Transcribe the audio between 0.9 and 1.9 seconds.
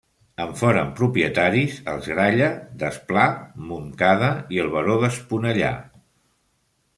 propietaris